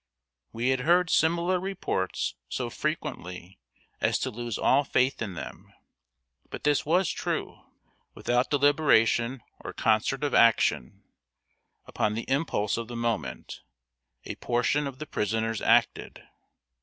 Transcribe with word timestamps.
We 0.51 0.69
had 0.69 0.79
heard 0.79 1.11
similar 1.11 1.59
reports 1.59 2.33
so 2.49 2.71
frequently 2.71 3.59
as 3.99 4.17
to 4.21 4.31
lose 4.31 4.57
all 4.57 4.83
faith 4.83 5.21
in 5.21 5.35
them; 5.35 5.71
but 6.49 6.63
this 6.63 6.83
was 6.87 7.07
true. 7.11 7.59
Without 8.15 8.49
deliberation 8.49 9.43
or 9.59 9.73
concert 9.73 10.23
of 10.23 10.33
action, 10.33 11.03
upon 11.85 12.15
the 12.15 12.25
impulse 12.27 12.77
of 12.77 12.87
the 12.87 12.95
moment, 12.95 13.61
a 14.25 14.33
portion 14.37 14.87
of 14.87 14.97
the 14.97 15.05
prisoners 15.05 15.61
acted. 15.61 16.23